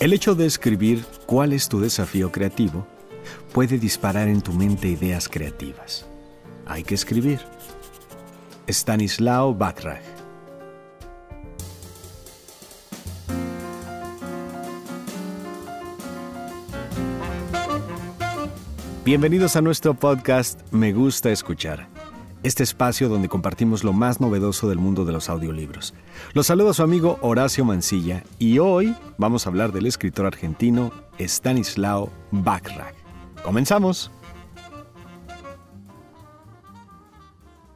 El 0.00 0.14
hecho 0.14 0.34
de 0.34 0.46
escribir 0.46 1.04
cuál 1.26 1.52
es 1.52 1.68
tu 1.68 1.78
desafío 1.78 2.32
creativo 2.32 2.86
puede 3.52 3.78
disparar 3.78 4.28
en 4.28 4.40
tu 4.40 4.50
mente 4.54 4.88
ideas 4.88 5.28
creativas. 5.28 6.06
Hay 6.64 6.84
que 6.84 6.94
escribir. 6.94 7.38
Stanislao 8.66 9.54
Bachrach 9.54 10.00
Bienvenidos 19.04 19.54
a 19.56 19.60
nuestro 19.60 19.92
podcast 19.92 20.62
Me 20.72 20.94
gusta 20.94 21.30
escuchar, 21.30 21.88
este 22.42 22.62
espacio 22.62 23.08
donde 23.08 23.28
compartimos 23.28 23.84
lo 23.84 23.92
más 23.92 24.20
novedoso 24.20 24.68
del 24.68 24.78
mundo 24.78 25.04
de 25.04 25.12
los 25.12 25.28
audiolibros. 25.28 25.94
Los 26.32 26.46
saludo 26.46 26.70
a 26.70 26.74
su 26.74 26.82
amigo 26.82 27.18
Horacio 27.20 27.64
Mancilla 27.64 28.24
y 28.38 28.58
hoy 28.58 28.94
vamos 29.18 29.46
a 29.46 29.50
hablar 29.50 29.72
del 29.72 29.86
escritor 29.86 30.26
argentino 30.26 30.92
Stanislao 31.18 32.10
Bachrach. 32.30 32.94
¡Comenzamos! 33.42 34.10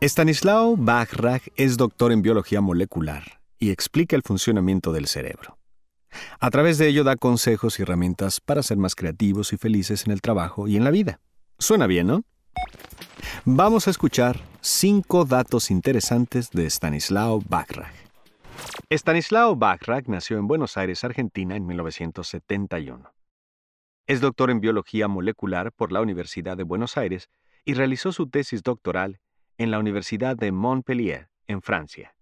Stanislao 0.00 0.76
Bachrach 0.76 1.48
es 1.56 1.76
doctor 1.76 2.12
en 2.12 2.22
biología 2.22 2.60
molecular 2.60 3.40
y 3.58 3.70
explica 3.70 4.16
el 4.16 4.22
funcionamiento 4.22 4.92
del 4.92 5.06
cerebro. 5.06 5.56
A 6.38 6.50
través 6.50 6.78
de 6.78 6.88
ello 6.88 7.04
da 7.04 7.16
consejos 7.16 7.78
y 7.78 7.82
herramientas 7.82 8.40
para 8.40 8.62
ser 8.62 8.76
más 8.76 8.94
creativos 8.94 9.52
y 9.52 9.56
felices 9.56 10.06
en 10.06 10.12
el 10.12 10.20
trabajo 10.20 10.68
y 10.68 10.76
en 10.76 10.84
la 10.84 10.90
vida. 10.90 11.20
Suena 11.58 11.86
bien, 11.86 12.06
¿no? 12.06 12.22
Vamos 13.44 13.86
a 13.86 13.90
escuchar 13.90 14.40
cinco 14.60 15.24
datos 15.24 15.70
interesantes 15.70 16.50
de 16.50 16.66
Stanislao 16.66 17.40
Bachrach. 17.48 17.94
Stanislao 18.90 19.56
Bachrach 19.56 20.06
nació 20.06 20.38
en 20.38 20.46
Buenos 20.46 20.76
Aires, 20.76 21.04
Argentina, 21.04 21.56
en 21.56 21.66
1971. 21.66 23.12
Es 24.06 24.20
doctor 24.20 24.50
en 24.50 24.60
biología 24.60 25.08
molecular 25.08 25.72
por 25.72 25.92
la 25.92 26.00
Universidad 26.00 26.56
de 26.56 26.62
Buenos 26.62 26.96
Aires 26.96 27.30
y 27.64 27.74
realizó 27.74 28.12
su 28.12 28.28
tesis 28.28 28.62
doctoral 28.62 29.20
en 29.58 29.70
la 29.70 29.78
Universidad 29.78 30.36
de 30.36 30.52
Montpellier, 30.52 31.28
en 31.46 31.62
Francia. 31.62 32.14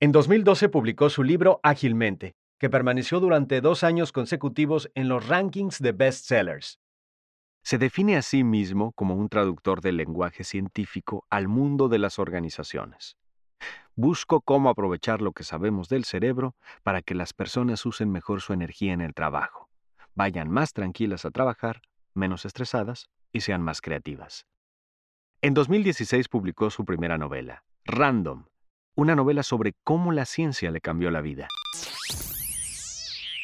En 0.00 0.12
2012 0.12 0.68
publicó 0.68 1.10
su 1.10 1.22
libro 1.22 1.60
Ágilmente, 1.62 2.34
que 2.58 2.70
permaneció 2.70 3.20
durante 3.20 3.60
dos 3.60 3.84
años 3.84 4.12
consecutivos 4.12 4.90
en 4.94 5.08
los 5.08 5.26
rankings 5.26 5.78
de 5.78 5.92
bestsellers. 5.92 6.78
Se 7.62 7.78
define 7.78 8.16
a 8.16 8.22
sí 8.22 8.42
mismo 8.42 8.92
como 8.92 9.14
un 9.14 9.28
traductor 9.28 9.80
del 9.80 9.96
lenguaje 9.96 10.44
científico 10.44 11.24
al 11.30 11.48
mundo 11.48 11.88
de 11.88 11.98
las 11.98 12.18
organizaciones. 12.18 13.16
Busco 13.94 14.40
cómo 14.40 14.70
aprovechar 14.70 15.20
lo 15.20 15.32
que 15.32 15.44
sabemos 15.44 15.88
del 15.88 16.04
cerebro 16.04 16.54
para 16.82 17.02
que 17.02 17.14
las 17.14 17.32
personas 17.32 17.84
usen 17.84 18.10
mejor 18.10 18.40
su 18.40 18.52
energía 18.52 18.92
en 18.92 19.02
el 19.02 19.14
trabajo, 19.14 19.68
vayan 20.14 20.50
más 20.50 20.72
tranquilas 20.72 21.24
a 21.24 21.30
trabajar, 21.30 21.82
menos 22.14 22.44
estresadas 22.44 23.08
y 23.32 23.42
sean 23.42 23.62
más 23.62 23.80
creativas. 23.80 24.46
En 25.42 25.54
2016 25.54 26.28
publicó 26.28 26.70
su 26.70 26.84
primera 26.84 27.18
novela, 27.18 27.64
Random, 27.84 28.46
una 28.94 29.16
novela 29.16 29.42
sobre 29.42 29.74
cómo 29.84 30.12
la 30.12 30.24
ciencia 30.24 30.70
le 30.70 30.80
cambió 30.80 31.10
la 31.10 31.20
vida. 31.20 31.48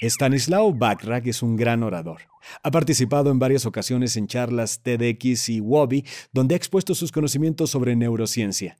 Stanislao 0.03 0.73
Bachrach 0.73 1.27
es 1.27 1.43
un 1.43 1.57
gran 1.57 1.83
orador. 1.83 2.23
Ha 2.63 2.71
participado 2.71 3.31
en 3.31 3.39
varias 3.39 3.65
ocasiones 3.67 4.17
en 4.17 4.27
charlas 4.27 4.83
TEDx 4.83 5.49
y 5.49 5.61
WOBI, 5.61 6.05
donde 6.33 6.55
ha 6.55 6.59
expuesto 6.59 6.95
sus 6.95 7.11
conocimientos 7.11 7.71
sobre 7.71 7.97
neurociencia. 7.97 8.77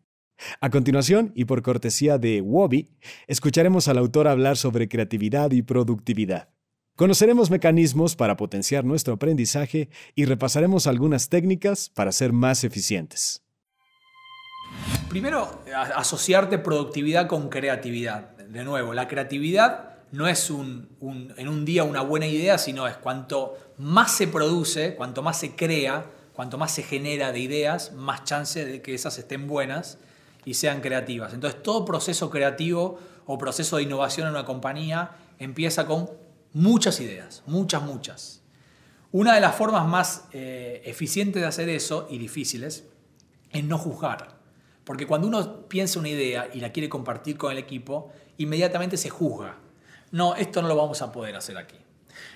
A 0.61 0.69
continuación, 0.69 1.33
y 1.35 1.47
por 1.47 1.63
cortesía 1.63 2.19
de 2.19 2.43
WOBI, 2.43 2.91
escucharemos 3.27 3.89
al 3.89 3.97
autor 3.99 4.29
hablar 4.29 4.59
sobre 4.59 4.89
creatividad 4.89 5.51
y 5.53 5.63
productividad. 5.63 6.51
Conoceremos 6.95 7.51
mecanismos 7.51 8.17
para 8.17 8.37
potenciar 8.37 8.85
nuestro 8.85 9.15
aprendizaje 9.15 9.89
y 10.15 10.27
repasaremos 10.27 10.87
algunas 10.87 11.29
técnicas 11.29 11.91
para 11.91 12.13
ser 12.13 12.33
más 12.33 12.65
eficientes. 12.65 13.43
Primero, 15.09 15.63
asociarte 15.95 16.59
productividad 16.59 17.27
con 17.27 17.49
creatividad. 17.49 18.37
De 18.37 18.65
nuevo, 18.65 18.93
la 18.93 19.09
creatividad 19.09 19.96
no 20.17 20.27
es 20.27 20.49
un, 20.49 20.89
en 21.37 21.47
un 21.47 21.67
día 21.67 21.85
una 21.85 22.01
buena 22.01 22.27
idea, 22.27 22.57
sino 22.57 22.89
es 22.89 22.97
cuanto 22.97 23.55
más 23.77 24.13
se 24.13 24.27
produce, 24.27 24.95
cuanto 24.95 25.23
más 25.23 25.39
se 25.39 25.55
crea, 25.55 26.07
cuanto 26.33 26.57
más 26.57 26.73
se 26.73 26.83
genera 26.83 27.33
de 27.33 27.41
ideas, 27.41 27.93
más 27.93 28.25
chance 28.25 28.65
de 28.65 28.81
que 28.81 28.95
esas 28.95 29.19
estén 29.19 29.47
buenas 29.47 29.99
y 30.47 30.55
sean 30.55 30.81
creativas. 30.81 31.35
Entonces 31.35 31.63
todo 31.63 31.85
proceso 31.85 32.31
creativo 32.31 32.99
o 33.27 33.37
proceso 33.37 33.77
de 33.77 33.83
innovación 33.83 34.27
en 34.27 34.33
una 34.33 34.47
compañía 34.47 35.11
empieza 35.39 35.87
con 35.87 36.11
muchas 36.55 36.99
ideas, 37.01 37.43
muchas, 37.47 37.83
muchas. 37.83 38.43
Una 39.13 39.35
de 39.35 39.43
las 39.43 39.55
formas 39.55 39.87
más 39.87 40.29
eh, 40.33 40.81
eficientes 40.87 41.43
de 41.43 41.49
hacer 41.49 41.69
eso 41.69 42.07
y 42.09 42.17
difíciles 42.17 42.85
es 43.51 43.65
no 43.65 43.77
juzgar. 43.77 44.35
Porque 44.85 45.07
cuando 45.07 45.29
uno 45.29 45.69
piensa 45.69 45.99
una 45.99 46.09
idea 46.09 46.49
y 46.55 46.61
la 46.61 46.73
quiere 46.73 46.89
compartir 46.89 47.37
con 47.37 47.53
el 47.53 47.59
equipo, 47.59 48.13
inmediatamente 48.39 48.97
se 48.97 49.11
juzga 49.11 49.66
no, 50.13 50.35
esto 50.35 50.63
no 50.63 50.69
lo 50.69 50.77
vamos 50.77 51.03
a 51.03 51.13
poder 51.13 51.37
hacer 51.37 51.57
aquí. 51.57 51.77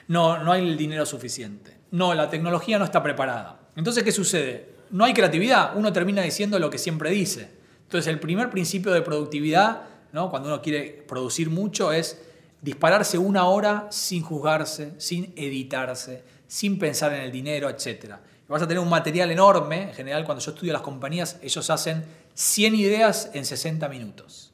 No, 0.08 0.42
no 0.42 0.52
hay 0.52 0.66
el 0.68 0.76
dinero 0.76 1.06
suficiente. 1.06 1.76
No, 1.92 2.14
la 2.14 2.28
tecnología 2.28 2.78
no 2.78 2.84
está 2.84 3.02
preparada. 3.02 3.60
Entonces, 3.76 4.02
¿qué 4.02 4.12
sucede? 4.12 4.74
No 4.90 5.04
hay 5.04 5.14
creatividad, 5.14 5.76
uno 5.76 5.92
termina 5.92 6.22
diciendo 6.22 6.58
lo 6.58 6.70
que 6.70 6.78
siempre 6.78 7.10
dice. 7.10 7.50
Entonces, 7.82 8.08
el 8.08 8.20
primer 8.20 8.50
principio 8.50 8.92
de 8.92 9.02
productividad, 9.02 9.82
cuando 10.12 10.48
uno 10.48 10.60
quiere 10.62 11.04
producir 11.06 11.50
mucho, 11.50 11.92
es 11.92 12.20
dispararse 12.60 13.18
una 13.18 13.46
hora 13.46 13.86
sin 13.90 14.22
juzgarse, 14.22 14.94
sin 14.98 15.32
editarse, 15.36 16.24
sin 16.46 16.78
pensar 16.78 17.12
en 17.14 17.20
el 17.20 17.32
dinero, 17.32 17.70
etc. 17.70 18.16
vas 18.48 18.62
a 18.62 18.68
tener 18.68 18.82
un 18.82 18.88
material 18.88 19.30
enorme. 19.30 19.82
En 19.82 19.94
general, 19.94 20.24
cuando 20.24 20.44
yo 20.44 20.50
estudio 20.50 20.72
las 20.72 20.82
compañías, 20.82 21.38
ellos 21.42 21.70
hacen 21.70 22.04
100 22.34 22.74
ideas 22.74 23.30
en 23.32 23.44
60 23.44 23.88
minutos. 23.88 24.52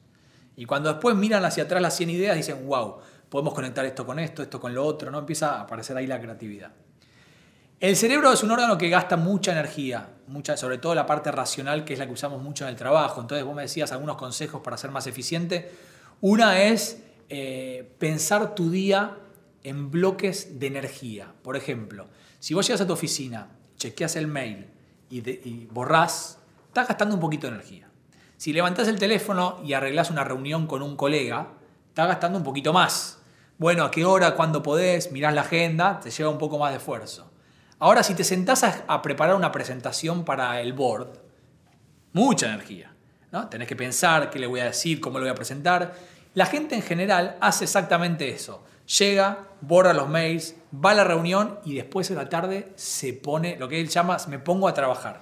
Y 0.57 0.65
cuando 0.65 0.91
después 0.91 1.15
miran 1.15 1.45
hacia 1.45 1.63
atrás 1.63 1.81
las 1.81 1.95
100 1.95 2.09
ideas, 2.09 2.35
dicen, 2.35 2.67
wow, 2.67 2.97
podemos 3.29 3.53
conectar 3.53 3.85
esto 3.85 4.05
con 4.05 4.17
esto, 4.17 4.41
esto 4.41 4.59
con 4.59 4.73
lo 4.73 4.83
otro, 4.83 5.11
¿no? 5.11 5.19
Empieza 5.19 5.55
a 5.55 5.61
aparecer 5.61 5.95
ahí 5.95 6.07
la 6.07 6.19
creatividad. 6.19 6.71
El 7.79 7.95
cerebro 7.95 8.33
es 8.33 8.41
un 8.41 8.49
órgano 8.49 8.75
que 8.75 8.89
gasta 8.89 9.17
mucha 9.17 9.51
energía, 9.51 10.09
sobre 10.55 10.79
todo 10.79 10.95
la 10.95 11.05
parte 11.05 11.31
racional, 11.31 11.85
que 11.85 11.93
es 11.93 11.99
la 11.99 12.07
que 12.07 12.13
usamos 12.13 12.41
mucho 12.41 12.63
en 12.63 12.71
el 12.71 12.75
trabajo. 12.75 13.21
Entonces 13.21 13.45
vos 13.45 13.55
me 13.55 13.61
decías 13.61 13.91
algunos 13.91 14.17
consejos 14.17 14.61
para 14.63 14.77
ser 14.77 14.89
más 14.89 15.05
eficiente. 15.05 15.71
Una 16.21 16.59
es 16.63 17.03
eh, 17.29 17.93
pensar 17.99 18.55
tu 18.55 18.71
día 18.71 19.15
en 19.63 19.91
bloques 19.91 20.59
de 20.59 20.65
energía. 20.65 21.31
Por 21.43 21.55
ejemplo, 21.55 22.07
si 22.39 22.55
vos 22.55 22.65
llegas 22.65 22.81
a 22.81 22.87
tu 22.87 22.93
oficina, 22.93 23.49
chequeas 23.77 24.15
el 24.15 24.25
mail 24.25 24.65
y, 25.11 25.17
y 25.29 25.67
borrás, 25.71 26.39
estás 26.69 26.87
gastando 26.87 27.13
un 27.13 27.21
poquito 27.21 27.45
de 27.45 27.53
energía. 27.53 27.87
Si 28.37 28.53
levantás 28.53 28.87
el 28.87 28.99
teléfono 28.99 29.59
y 29.65 29.73
arreglás 29.73 30.11
una 30.11 30.23
reunión 30.23 30.67
con 30.67 30.83
un 30.83 30.95
colega, 30.95 31.47
estás 31.89 32.07
gastando 32.07 32.37
un 32.37 32.43
poquito 32.43 32.71
más. 32.71 33.17
Bueno, 33.57 33.83
a 33.83 33.89
qué 33.89 34.05
hora, 34.05 34.35
cuándo 34.35 34.61
podés, 34.61 35.11
mirás 35.11 35.33
la 35.33 35.41
agenda, 35.41 35.99
te 35.99 36.11
lleva 36.11 36.29
un 36.29 36.37
poco 36.37 36.59
más 36.59 36.69
de 36.69 36.77
esfuerzo. 36.77 37.31
Ahora, 37.79 38.03
si 38.03 38.13
te 38.13 38.23
sentás 38.23 38.63
a, 38.63 39.01
preparar 39.01 39.35
una 39.35 39.51
presentación 39.51 40.23
para 40.23 40.61
el 40.61 40.73
board, 40.73 41.07
mucha 42.13 42.45
energía. 42.45 42.93
¿no? 43.31 43.49
Tenés 43.49 43.67
que 43.67 43.75
pensar 43.75 44.29
qué 44.29 44.37
le 44.37 44.45
voy 44.45 44.59
a 44.59 44.65
decir, 44.65 45.01
cómo 45.01 45.17
lo 45.17 45.23
voy 45.23 45.31
a 45.31 45.35
presentar. 45.35 45.95
La 46.35 46.45
gente 46.45 46.75
en 46.75 46.83
general 46.83 47.37
hace 47.41 47.63
exactamente 47.63 48.29
eso. 48.29 48.63
Llega, 48.99 49.47
borra 49.61 49.93
los 49.93 50.09
mails, 50.09 50.53
va 50.73 50.91
a 50.91 50.93
la 50.93 51.03
reunión 51.03 51.57
y 51.65 51.73
después 51.73 52.07
de 52.07 52.15
la 52.15 52.29
tarde 52.29 52.71
se 52.75 53.13
pone, 53.13 53.57
lo 53.57 53.67
que 53.67 53.81
él 53.81 53.89
llama, 53.89 54.17
me 54.27 54.37
pongo 54.37 54.67
a 54.67 54.75
trabajar. 54.75 55.21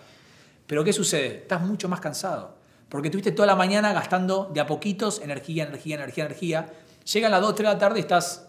Pero 0.68 0.84
¿qué 0.84 0.92
sucede? 0.92 1.38
Estás 1.38 1.62
mucho 1.62 1.88
más 1.88 2.02
cansado 2.02 2.65
porque 2.90 3.10
tuviste 3.10 3.32
toda 3.32 3.48
la 3.48 3.56
mañana 3.56 3.94
gastando 3.94 4.50
de 4.54 4.62
a 4.62 4.68
poquitos 4.68 5.22
energía, 5.22 5.64
energía, 5.64 5.96
energía, 5.96 6.26
energía. 6.26 6.74
Llega 7.12 7.28
a 7.28 7.32
las 7.32 7.42
2, 7.42 7.56
3 7.56 7.68
de 7.68 7.74
la 7.74 7.80
tarde 7.80 8.00
y 8.00 8.02
estás 8.02 8.48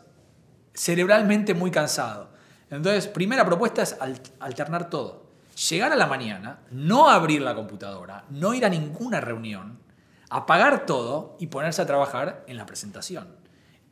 cerebralmente 0.75 1.55
muy 1.55 1.71
cansado. 1.71 2.31
Entonces, 2.71 3.07
primera 3.09 3.45
propuesta 3.45 3.83
es 3.83 3.97
alternar 4.41 4.91
todo. 4.91 5.27
Llegar 5.71 5.93
a 5.93 5.97
la 5.97 6.07
mañana, 6.07 6.61
no 6.71 7.09
abrir 7.09 7.41
la 7.41 7.55
computadora, 7.55 8.25
no 8.31 8.53
ir 8.53 8.67
a 8.67 8.69
ninguna 8.69 9.21
reunión, 9.21 9.79
apagar 10.29 10.85
todo 10.85 11.37
y 11.41 11.47
ponerse 11.47 11.81
a 11.81 11.87
trabajar 11.87 12.45
en 12.47 12.59
la 12.59 12.67
presentación. 12.67 13.29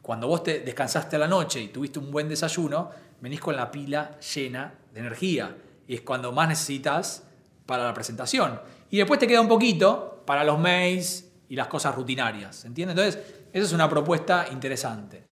Cuando 0.02 0.28
vos 0.28 0.42
te 0.42 0.60
descansaste 0.60 1.16
a 1.16 1.18
la 1.18 1.28
noche 1.28 1.62
y 1.62 1.68
tuviste 1.68 1.98
un 1.98 2.10
buen 2.10 2.28
desayuno, 2.28 2.90
venís 3.20 3.40
con 3.40 3.56
la 3.56 3.70
pila 3.70 4.18
llena 4.20 4.74
de 4.92 5.00
energía. 5.00 5.56
Y 5.88 5.94
es 5.94 6.02
cuando 6.02 6.32
más 6.32 6.48
necesitas 6.48 7.22
para 7.64 7.84
la 7.84 7.94
presentación. 7.94 8.60
Y 8.90 8.98
después 8.98 9.18
te 9.18 9.26
queda 9.26 9.40
un 9.40 9.48
poquito 9.48 10.13
para 10.24 10.44
los 10.44 10.58
mails 10.58 11.30
y 11.48 11.56
las 11.56 11.68
cosas 11.68 11.94
rutinarias. 11.94 12.64
¿Entiendes? 12.64 12.96
Entonces, 12.96 13.44
esa 13.52 13.64
es 13.64 13.72
una 13.72 13.88
propuesta 13.88 14.46
interesante. 14.50 15.28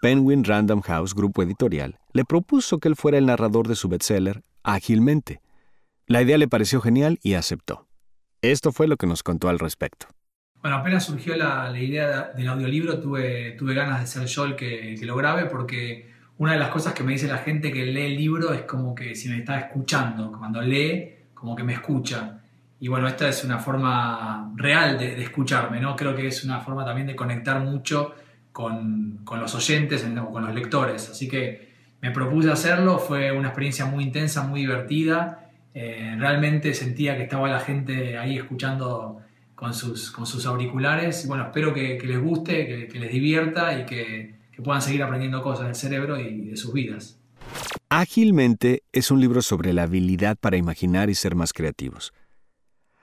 Penguin 0.00 0.44
Random 0.44 0.80
House, 0.80 1.14
grupo 1.14 1.42
editorial, 1.42 1.98
le 2.12 2.24
propuso 2.24 2.78
que 2.78 2.88
él 2.88 2.96
fuera 2.96 3.18
el 3.18 3.26
narrador 3.26 3.68
de 3.68 3.76
su 3.76 3.88
bestseller 3.88 4.42
ágilmente. 4.62 5.40
La 6.06 6.22
idea 6.22 6.38
le 6.38 6.48
pareció 6.48 6.80
genial 6.80 7.18
y 7.22 7.34
aceptó. 7.34 7.86
Esto 8.42 8.72
fue 8.72 8.88
lo 8.88 8.96
que 8.96 9.06
nos 9.06 9.22
contó 9.22 9.48
al 9.50 9.58
respecto. 9.58 10.06
Bueno, 10.62 10.78
apenas 10.78 11.04
surgió 11.04 11.36
la, 11.36 11.70
idea 11.78 12.32
del 12.34 12.48
audiolibro, 12.48 12.98
tuve, 13.00 13.52
tuve 13.52 13.74
ganas 13.74 14.00
de 14.00 14.06
ser 14.06 14.26
yo 14.26 14.44
el 14.44 14.56
que, 14.56 14.96
que, 14.98 15.06
lo 15.06 15.16
grabe 15.16 15.46
porque 15.46 16.10
una 16.38 16.52
de 16.52 16.58
las 16.58 16.70
cosas 16.70 16.92
que 16.94 17.02
me 17.02 17.12
dice 17.12 17.28
la 17.28 17.38
gente 17.38 17.70
que 17.70 17.84
lee 17.84 18.06
el 18.06 18.16
libro 18.16 18.52
es 18.52 18.62
como 18.62 18.94
que 18.94 19.14
si 19.14 19.28
me 19.28 19.38
está 19.38 19.58
escuchando, 19.58 20.32
cuando 20.38 20.60
lee, 20.62 21.19
como 21.40 21.56
que 21.56 21.64
me 21.64 21.72
escucha. 21.72 22.42
Y 22.78 22.88
bueno, 22.88 23.08
esta 23.08 23.28
es 23.28 23.42
una 23.44 23.58
forma 23.58 24.52
real 24.56 24.98
de, 24.98 25.22
escucharme, 25.22 25.80
¿no? 25.80 25.96
Creo 25.96 26.14
que 26.14 26.26
es 26.26 26.44
una 26.44 26.60
forma 26.60 26.84
también 26.84 27.06
de 27.06 27.16
conectar 27.16 27.60
mucho 27.60 28.14
con, 28.52 29.20
con 29.24 29.40
los 29.40 29.54
oyentes, 29.54 30.06
con 30.32 30.44
los 30.44 30.54
lectores. 30.54 31.08
Así 31.08 31.28
que 31.28 31.70
me 32.02 32.10
propuse 32.10 32.50
hacerlo, 32.50 32.98
fue 32.98 33.32
una 33.32 33.48
experiencia 33.48 33.86
muy 33.86 34.04
intensa, 34.04 34.42
muy 34.42 34.60
divertida. 34.60 35.50
Eh, 35.72 36.14
realmente 36.18 36.74
sentía 36.74 37.16
que 37.16 37.22
estaba 37.22 37.48
la 37.48 37.60
gente 37.60 38.18
ahí 38.18 38.36
escuchando 38.36 39.20
con 39.54 39.72
sus, 39.72 40.10
con 40.10 40.26
sus 40.26 40.44
auriculares. 40.44 41.26
Bueno, 41.26 41.44
espero 41.44 41.72
que, 41.72 41.98
les 42.02 42.20
guste, 42.20 42.88
que, 42.88 42.98
les 42.98 43.12
divierta 43.12 43.78
y 43.78 43.86
que, 43.86 44.34
que 44.52 44.62
puedan 44.62 44.82
seguir 44.82 45.02
aprendiendo 45.02 45.42
cosas 45.42 45.66
del 45.66 45.74
cerebro 45.74 46.18
y 46.18 46.50
de 46.50 46.56
sus 46.56 46.72
vidas. 46.72 47.19
Ágilmente 47.90 48.84
es 48.92 49.10
un 49.10 49.20
libro 49.20 49.42
sobre 49.42 49.72
la 49.72 49.82
habilidad 49.82 50.38
para 50.38 50.56
imaginar 50.56 51.10
y 51.10 51.14
ser 51.14 51.34
más 51.34 51.52
creativos. 51.52 52.12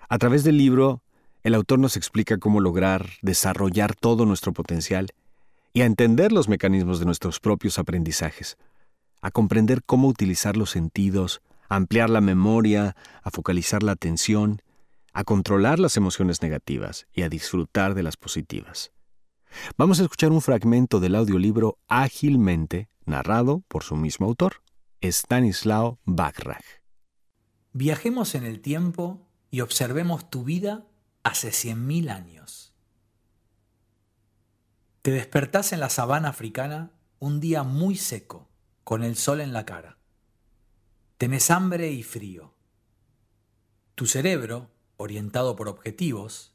A 0.10 0.18
través 0.18 0.44
del 0.44 0.57
libro, 0.57 1.04
el 1.44 1.54
autor 1.54 1.78
nos 1.78 1.98
explica 1.98 2.38
cómo 2.38 2.62
lograr 2.62 3.10
desarrollar 3.22 3.95
todo 3.95 4.25
nuestro 4.25 4.54
potencial 4.54 5.10
y 5.74 5.81
a 5.81 5.86
entender 5.86 6.31
los 6.31 6.48
mecanismos 6.48 7.00
de 7.00 7.06
nuestros 7.06 7.39
propios 7.39 7.78
aprendizajes, 7.78 8.57
a 9.22 9.30
comprender 9.30 9.84
cómo 9.86 10.07
utilizar 10.07 10.57
los 10.57 10.72
sentidos, 10.72 11.42
a 11.69 11.75
ampliar 11.75 12.10
la 12.10 12.22
memoria, 12.22 12.95
a 13.22 13.30
focalizar 13.30 13.83
la 13.83 13.92
atención 13.92 14.62
a 15.18 15.24
controlar 15.24 15.80
las 15.80 15.98
emociones 15.98 16.44
negativas 16.44 17.07
y 17.12 17.24
a 17.24 17.30
disfrutar 17.30 17.95
de 17.95 18.04
las 18.04 18.18
positivas. 18.18 18.92
Vamos 19.75 20.00
a 20.00 20.04
escuchar 20.04 20.31
un 20.31 20.44
fragmento 20.44 21.00
del 21.00 21.16
audiolibro 21.16 21.80
Ágilmente, 21.88 22.88
narrado 23.04 23.63
por 23.68 23.83
su 23.83 23.95
mismo 23.95 24.28
autor, 24.28 24.62
Stanislao 25.01 25.99
Bachrach. 26.05 26.65
Viajemos 27.73 28.33
en 28.35 28.44
el 28.44 28.61
tiempo 28.61 29.27
y 29.51 29.61
observemos 29.61 30.29
tu 30.29 30.44
vida 30.44 30.88
hace 31.23 31.49
100.000 31.49 32.09
años. 32.09 32.73
Te 35.03 35.11
despertás 35.11 35.71
en 35.73 35.79
la 35.79 35.89
sabana 35.89 36.29
africana 36.29 36.91
un 37.19 37.39
día 37.39 37.63
muy 37.63 37.95
seco, 37.95 38.49
con 38.83 39.03
el 39.03 39.15
sol 39.15 39.41
en 39.41 39.53
la 39.53 39.65
cara. 39.65 39.97
Tenés 41.17 41.51
hambre 41.51 41.91
y 41.91 42.03
frío. 42.03 42.53
Tu 43.95 44.05
cerebro, 44.05 44.69
orientado 44.97 45.55
por 45.55 45.67
objetivos, 45.67 46.53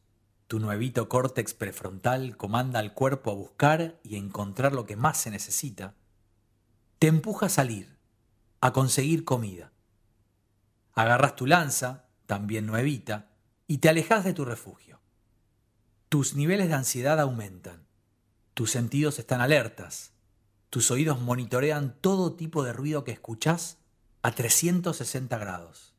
tu 0.48 0.58
nuevito 0.58 1.08
córtex 1.08 1.54
prefrontal 1.54 2.36
comanda 2.36 2.78
al 2.78 2.92
cuerpo 2.92 3.30
a 3.30 3.34
buscar 3.34 4.00
y 4.02 4.16
encontrar 4.16 4.72
lo 4.72 4.84
que 4.84 4.96
más 4.96 5.18
se 5.18 5.30
necesita, 5.30 5.94
te 6.98 7.06
empuja 7.06 7.46
a 7.46 7.48
salir, 7.48 7.91
a 8.62 8.72
conseguir 8.72 9.24
comida. 9.24 9.72
Agarras 10.94 11.34
tu 11.34 11.46
lanza, 11.46 12.04
también 12.26 12.64
nuevita, 12.64 13.32
y 13.66 13.78
te 13.78 13.88
alejas 13.88 14.24
de 14.24 14.34
tu 14.34 14.44
refugio. 14.44 15.00
Tus 16.08 16.36
niveles 16.36 16.68
de 16.68 16.74
ansiedad 16.74 17.18
aumentan, 17.18 17.88
tus 18.54 18.70
sentidos 18.70 19.18
están 19.18 19.40
alertas, 19.40 20.12
tus 20.70 20.92
oídos 20.92 21.20
monitorean 21.20 21.96
todo 22.00 22.34
tipo 22.36 22.62
de 22.62 22.72
ruido 22.72 23.02
que 23.02 23.10
escuchás 23.10 23.78
a 24.22 24.30
360 24.30 25.36
grados. 25.38 25.96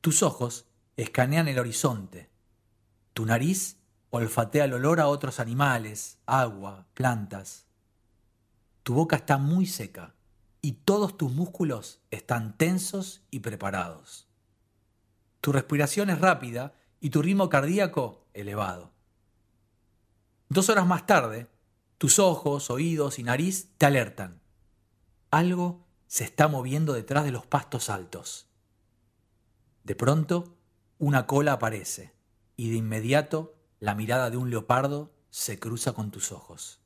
Tus 0.00 0.22
ojos 0.22 0.64
escanean 0.96 1.48
el 1.48 1.58
horizonte. 1.58 2.30
Tu 3.12 3.26
nariz 3.26 3.76
olfatea 4.08 4.64
el 4.64 4.72
olor 4.72 5.00
a 5.00 5.08
otros 5.08 5.38
animales, 5.38 6.16
agua, 6.24 6.86
plantas. 6.94 7.66
Tu 8.84 8.94
boca 8.94 9.16
está 9.16 9.36
muy 9.36 9.66
seca 9.66 10.14
y 10.62 10.72
todos 10.72 11.18
tus 11.18 11.32
músculos 11.32 12.00
están 12.12 12.56
tensos 12.56 13.22
y 13.30 13.40
preparados. 13.40 14.28
Tu 15.40 15.50
respiración 15.50 16.08
es 16.08 16.20
rápida 16.20 16.74
y 17.00 17.10
tu 17.10 17.20
ritmo 17.20 17.48
cardíaco 17.48 18.24
elevado. 18.32 18.92
Dos 20.48 20.68
horas 20.68 20.86
más 20.86 21.04
tarde, 21.04 21.48
tus 21.98 22.20
ojos, 22.20 22.70
oídos 22.70 23.18
y 23.18 23.24
nariz 23.24 23.70
te 23.76 23.86
alertan. 23.86 24.40
Algo 25.32 25.84
se 26.06 26.22
está 26.24 26.46
moviendo 26.46 26.92
detrás 26.92 27.24
de 27.24 27.32
los 27.32 27.44
pastos 27.44 27.90
altos. 27.90 28.46
De 29.82 29.96
pronto, 29.96 30.56
una 30.98 31.26
cola 31.26 31.54
aparece 31.54 32.12
y 32.56 32.70
de 32.70 32.76
inmediato 32.76 33.56
la 33.80 33.96
mirada 33.96 34.30
de 34.30 34.36
un 34.36 34.50
leopardo 34.50 35.12
se 35.30 35.58
cruza 35.58 35.92
con 35.92 36.12
tus 36.12 36.30
ojos. 36.30 36.80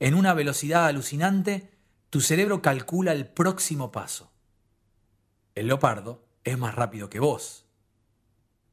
En 0.00 0.14
una 0.16 0.34
velocidad 0.34 0.86
alucinante, 0.86 1.70
tu 2.12 2.20
cerebro 2.20 2.60
calcula 2.60 3.12
el 3.12 3.26
próximo 3.26 3.90
paso. 3.90 4.30
El 5.54 5.68
leopardo 5.68 6.22
es 6.44 6.58
más 6.58 6.74
rápido 6.74 7.08
que 7.08 7.20
vos. 7.20 7.64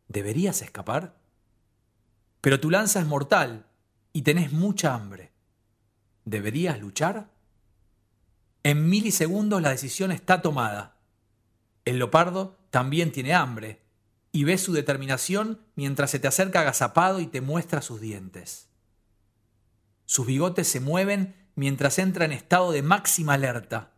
¿Deberías 0.10 0.62
escapar? 0.62 1.22
Pero 2.42 2.60
tu 2.60 2.70
lanza 2.70 3.00
es 3.00 3.06
mortal 3.06 3.66
y 4.12 4.24
tenés 4.24 4.52
mucha 4.52 4.94
hambre. 4.94 5.32
¿Deberías 6.26 6.82
luchar? 6.82 7.30
En 8.64 8.90
milisegundos 8.90 9.62
la 9.62 9.70
decisión 9.70 10.12
está 10.12 10.42
tomada. 10.42 10.98
El 11.86 11.98
leopardo 11.98 12.58
también 12.72 13.14
tiene 13.14 13.36
hambre 13.36 13.82
y 14.34 14.44
ves 14.44 14.60
su 14.60 14.74
determinación 14.74 15.62
mientras 15.76 16.12
se 16.12 16.20
te 16.20 16.28
acerca 16.28 16.60
agazapado 16.60 17.22
y 17.22 17.28
te 17.28 17.40
muestra 17.40 17.82
sus 17.82 18.02
dientes. 18.02 18.68
Sus 20.06 20.28
bigotes 20.28 20.68
se 20.68 20.82
mueven 20.82 21.39
mientras 21.60 22.00
entra 22.00 22.24
en 22.24 22.32
estado 22.32 22.72
de 22.72 22.82
máxima 22.82 23.34
alerta. 23.34 23.92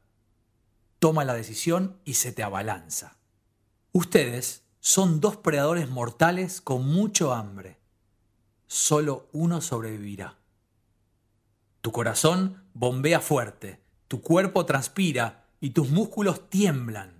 Toma 0.97 1.25
la 1.25 1.35
decisión 1.35 1.99
y 2.05 2.15
se 2.15 2.31
te 2.31 2.41
abalanza. 2.41 3.17
Ustedes 3.91 4.63
son 4.79 5.19
dos 5.19 5.37
predadores 5.37 5.87
mortales 5.87 6.59
con 6.59 6.87
mucho 6.87 7.33
hambre. 7.33 7.77
Solo 8.65 9.29
uno 9.31 9.61
sobrevivirá. 9.61 10.39
Tu 11.81 11.91
corazón 11.91 12.63
bombea 12.73 13.19
fuerte, 13.19 13.79
tu 14.07 14.23
cuerpo 14.23 14.65
transpira 14.65 15.45
y 15.59 15.69
tus 15.69 15.91
músculos 15.91 16.49
tiemblan 16.49 17.13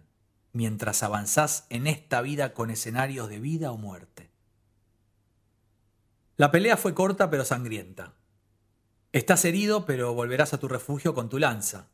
mientras 0.54 1.04
avanzás 1.04 1.68
en 1.70 1.86
esta 1.86 2.20
vida 2.22 2.56
con 2.56 2.72
escenarios 2.72 3.30
de 3.30 3.40
vida 3.40 3.72
o 3.72 3.78
muerte. 3.78 4.32
La 6.36 6.50
pelea 6.50 6.78
fue 6.78 6.96
corta 6.96 7.30
pero 7.30 7.46
sangrienta. 7.46 8.16
Estás 9.14 9.44
herido 9.44 9.86
pero 9.86 10.14
volverás 10.14 10.54
a 10.54 10.60
tu 10.60 10.70
refugio 10.70 11.14
con 11.14 11.28
tu 11.28 11.38
lanza. 11.38 11.90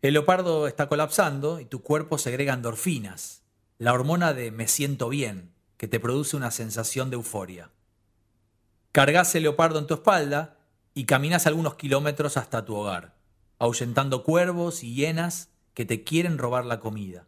El 0.00 0.12
leopardo 0.12 0.68
está 0.68 0.88
colapsando 0.88 1.58
y 1.58 1.64
tu 1.64 1.82
cuerpo 1.82 2.18
segrega 2.18 2.54
endorfinas, 2.54 3.42
la 3.78 3.92
hormona 3.92 4.32
de 4.32 4.52
me 4.52 4.68
siento 4.68 5.08
bien, 5.08 5.52
que 5.76 5.88
te 5.88 5.98
produce 5.98 6.36
una 6.36 6.52
sensación 6.52 7.10
de 7.10 7.16
euforia. 7.16 7.70
Cargas 8.92 9.34
el 9.34 9.42
leopardo 9.42 9.80
en 9.80 9.88
tu 9.88 9.94
espalda 9.94 10.56
y 10.94 11.06
caminas 11.06 11.48
algunos 11.48 11.74
kilómetros 11.74 12.36
hasta 12.36 12.64
tu 12.64 12.76
hogar, 12.76 13.16
ahuyentando 13.58 14.22
cuervos 14.22 14.84
y 14.84 14.94
hienas 14.94 15.48
que 15.74 15.84
te 15.84 16.04
quieren 16.04 16.38
robar 16.38 16.64
la 16.64 16.78
comida. 16.78 17.26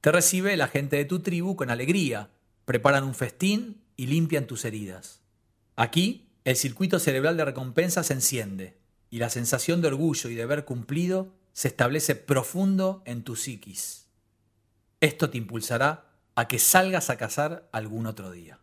Te 0.00 0.12
recibe 0.12 0.56
la 0.56 0.68
gente 0.68 0.96
de 0.96 1.04
tu 1.04 1.18
tribu 1.18 1.56
con 1.56 1.68
alegría, 1.70 2.30
preparan 2.64 3.02
un 3.02 3.14
festín 3.14 3.82
y 3.96 4.06
limpian 4.06 4.46
tus 4.46 4.64
heridas. 4.64 5.20
Aquí, 5.74 6.29
el 6.44 6.56
circuito 6.56 6.98
cerebral 6.98 7.36
de 7.36 7.44
recompensa 7.44 8.02
se 8.02 8.14
enciende 8.14 8.78
y 9.10 9.18
la 9.18 9.30
sensación 9.30 9.82
de 9.82 9.88
orgullo 9.88 10.30
y 10.30 10.34
de 10.34 10.42
haber 10.42 10.64
cumplido 10.64 11.34
se 11.52 11.68
establece 11.68 12.14
profundo 12.14 13.02
en 13.04 13.22
tu 13.24 13.36
psiquis. 13.36 14.08
Esto 15.00 15.30
te 15.30 15.38
impulsará 15.38 16.10
a 16.34 16.48
que 16.48 16.58
salgas 16.58 17.10
a 17.10 17.16
cazar 17.16 17.68
algún 17.72 18.06
otro 18.06 18.30
día. 18.30 18.60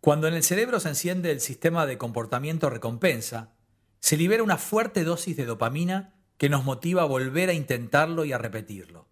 Cuando 0.00 0.28
en 0.28 0.34
el 0.34 0.42
cerebro 0.42 0.80
se 0.80 0.88
enciende 0.88 1.30
el 1.30 1.40
sistema 1.40 1.84
de 1.84 1.98
comportamiento 1.98 2.70
recompensa, 2.70 3.52
se 3.98 4.16
libera 4.16 4.42
una 4.42 4.56
fuerte 4.56 5.04
dosis 5.04 5.36
de 5.36 5.44
dopamina 5.44 6.14
que 6.38 6.48
nos 6.48 6.64
motiva 6.64 7.02
a 7.02 7.06
volver 7.06 7.50
a 7.50 7.52
intentarlo 7.52 8.24
y 8.24 8.32
a 8.32 8.38
repetirlo. 8.38 9.08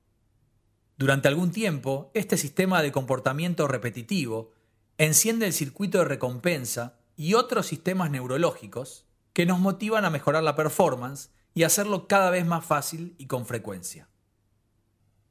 Durante 0.97 1.29
algún 1.29 1.53
tiempo, 1.53 2.11
este 2.15 2.39
sistema 2.39 2.83
de 2.83 2.91
comportamiento 2.91 3.69
repetitivo 3.69 4.53
enciende 4.99 5.47
el 5.47 5.53
circuito 5.53 5.99
de 5.99 6.05
recompensa 6.05 6.99
y 7.17 7.35
otros 7.35 7.67
sistemas 7.67 8.11
neurológicos 8.11 9.07
que 9.33 9.47
nos 9.47 9.61
motivan 9.61 10.05
a 10.05 10.11
mejorar 10.11 10.43
la 10.43 10.57
performance 10.57 11.31
y 11.55 11.63
hacerlo 11.63 12.09
cada 12.09 12.31
vez 12.31 12.45
más 12.45 12.65
fácil 12.65 13.15
y 13.17 13.27
con 13.27 13.47
frecuencia. 13.47 14.09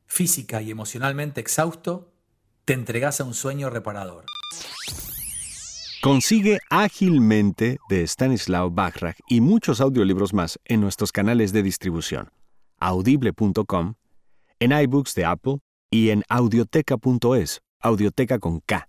Física 0.06 0.62
y 0.62 0.72
emocionalmente 0.72 1.42
exhausto, 1.42 2.14
te 2.64 2.74
entregas 2.74 3.20
a 3.20 3.26
un 3.26 3.34
sueño 3.34 3.70
reparador. 3.70 4.26
Consigue 6.02 6.60
ágilmente 6.70 7.78
de 7.90 8.08
Stanislaw 8.08 8.70
Bachrach 8.72 9.18
y 9.28 9.42
muchos 9.42 9.82
audiolibros 9.82 10.34
más 10.34 10.58
en 10.64 10.80
nuestros 10.80 11.12
canales 11.12 11.52
de 11.52 11.64
distribución, 11.64 12.32
audible.com 12.80 13.96
en 14.60 14.72
iBooks 14.72 15.14
de 15.16 15.26
Apple 15.26 15.60
y 15.92 16.10
en 16.10 16.24
audioteca.es, 16.30 17.62
audioteca 17.82 18.40
con 18.40 18.62
K 18.62 18.88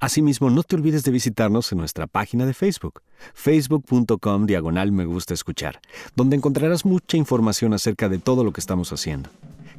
Asimismo, 0.00 0.48
no 0.48 0.62
te 0.62 0.76
olvides 0.76 1.02
de 1.02 1.10
visitarnos 1.10 1.72
en 1.72 1.78
nuestra 1.78 2.06
página 2.06 2.46
de 2.46 2.54
Facebook, 2.54 3.02
facebook.com 3.34 4.46
diagonal 4.46 4.92
me 4.92 5.04
gusta 5.04 5.34
escuchar, 5.34 5.80
donde 6.14 6.36
encontrarás 6.36 6.84
mucha 6.84 7.16
información 7.16 7.74
acerca 7.74 8.08
de 8.08 8.18
todo 8.18 8.44
lo 8.44 8.52
que 8.52 8.60
estamos 8.60 8.92
haciendo. 8.92 9.28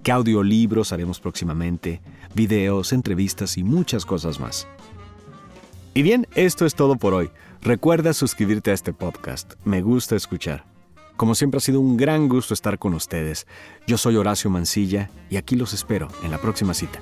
Qué 0.04 0.12
audiolibros 0.12 0.92
haremos 0.92 1.22
próximamente, 1.22 2.02
videos, 2.36 2.92
entrevistas 2.92 3.58
y 3.58 3.64
muchas 3.64 4.06
cosas 4.06 4.42
más. 4.42 4.68
Y 5.94 6.02
bien, 6.02 6.28
esto 6.36 6.66
es 6.66 6.76
todo 6.76 6.98
por 6.98 7.14
hoy. 7.14 7.30
Recuerda 7.62 8.12
suscribirte 8.12 8.72
a 8.72 8.74
este 8.74 8.92
podcast. 8.92 9.54
Me 9.64 9.82
gusta 9.82 10.18
escuchar. 10.18 10.66
Como 11.16 11.34
siempre 11.34 11.60
ha 11.60 11.62
sido 11.62 11.80
un 11.80 11.96
gran 11.96 12.28
gusto 12.28 12.54
estar 12.54 12.78
con 12.78 12.94
ustedes. 12.94 13.48
Yo 13.88 13.98
soy 13.98 14.18
Horacio 14.18 14.50
Mancilla 14.50 15.10
y 15.30 15.38
aquí 15.38 15.56
los 15.56 15.74
espero 15.74 16.10
en 16.24 16.32
la 16.32 16.38
próxima 16.40 16.74
cita. 16.74 17.00